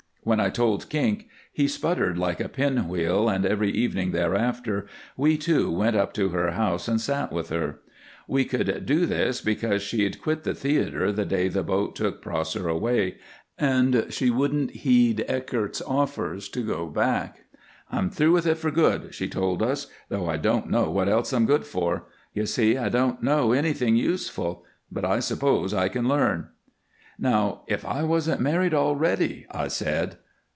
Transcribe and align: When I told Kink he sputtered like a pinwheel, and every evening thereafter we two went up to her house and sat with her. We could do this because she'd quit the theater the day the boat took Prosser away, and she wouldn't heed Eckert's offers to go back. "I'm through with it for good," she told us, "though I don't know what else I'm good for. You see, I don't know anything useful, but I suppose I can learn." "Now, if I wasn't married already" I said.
When 0.23 0.39
I 0.39 0.51
told 0.51 0.87
Kink 0.87 1.27
he 1.51 1.67
sputtered 1.67 2.15
like 2.15 2.39
a 2.39 2.47
pinwheel, 2.47 3.27
and 3.27 3.43
every 3.43 3.71
evening 3.71 4.11
thereafter 4.11 4.85
we 5.17 5.35
two 5.35 5.71
went 5.71 5.95
up 5.95 6.13
to 6.13 6.29
her 6.29 6.51
house 6.51 6.87
and 6.87 7.01
sat 7.01 7.31
with 7.31 7.49
her. 7.49 7.79
We 8.27 8.45
could 8.45 8.85
do 8.85 9.07
this 9.07 9.41
because 9.41 9.81
she'd 9.81 10.21
quit 10.21 10.43
the 10.43 10.53
theater 10.53 11.11
the 11.11 11.25
day 11.25 11.47
the 11.47 11.63
boat 11.63 11.95
took 11.95 12.21
Prosser 12.21 12.69
away, 12.69 13.17
and 13.57 14.05
she 14.11 14.29
wouldn't 14.29 14.69
heed 14.71 15.25
Eckert's 15.27 15.81
offers 15.81 16.49
to 16.49 16.61
go 16.61 16.85
back. 16.85 17.45
"I'm 17.91 18.11
through 18.11 18.33
with 18.33 18.45
it 18.45 18.59
for 18.59 18.69
good," 18.69 19.15
she 19.15 19.27
told 19.27 19.63
us, 19.63 19.87
"though 20.09 20.29
I 20.29 20.37
don't 20.37 20.69
know 20.69 20.91
what 20.91 21.09
else 21.09 21.33
I'm 21.33 21.47
good 21.47 21.65
for. 21.65 22.03
You 22.35 22.45
see, 22.45 22.77
I 22.77 22.89
don't 22.89 23.23
know 23.23 23.53
anything 23.53 23.95
useful, 23.95 24.65
but 24.91 25.03
I 25.03 25.19
suppose 25.19 25.73
I 25.73 25.87
can 25.89 26.07
learn." 26.07 26.49
"Now, 27.19 27.65
if 27.67 27.85
I 27.85 28.01
wasn't 28.01 28.41
married 28.41 28.73
already" 28.73 29.45
I 29.51 29.67
said. 29.67 30.17